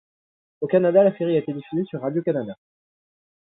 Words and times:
Au 0.61 0.65
Canada, 0.67 1.03
la 1.03 1.15
série 1.15 1.35
a 1.35 1.41
été 1.41 1.53
diffusée 1.53 1.85
sur 1.87 2.01
Radio-Canada. 2.01 2.57